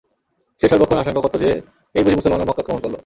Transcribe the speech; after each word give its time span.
সে 0.61 0.67
সর্বক্ষণ 0.67 0.97
আশঙ্কা 0.97 1.21
করত 1.21 1.35
যে, 1.37 1.51
এই 1.95 2.03
বুঝি 2.03 2.15
মুসলমানরা 2.15 2.45
মক্কা 2.45 2.61
আক্রমণ 2.61 2.81
করল। 2.81 2.95